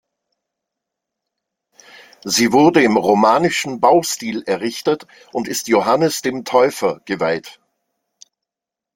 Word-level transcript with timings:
Sie 2.23 2.51
wurde 2.51 2.81
im 2.81 2.97
romanischen 2.97 3.79
Baustil 3.79 4.41
errichtet 4.47 5.05
und 5.31 5.47
ist 5.47 5.67
Johannes 5.67 6.23
dem 6.23 6.43
Täufer 6.43 7.01
geweiht. 7.05 7.59